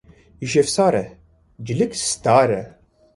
[0.43, 1.05] Îşev sar e,
[1.65, 2.63] cilik sitar e.